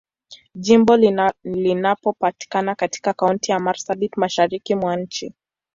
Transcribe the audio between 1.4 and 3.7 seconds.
linapatikana katika Kaunti ya